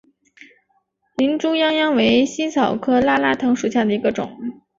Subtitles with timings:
[1.15, 4.31] 林猪殃殃为茜草科拉拉藤属下的一个种。